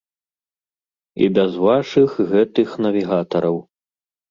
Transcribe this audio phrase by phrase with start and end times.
[1.25, 3.57] І без вашых гэтых навігатараў.